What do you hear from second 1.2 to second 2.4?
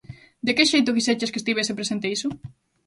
que estivese presente iso?